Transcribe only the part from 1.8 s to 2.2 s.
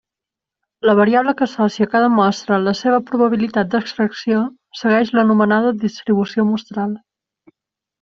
a cada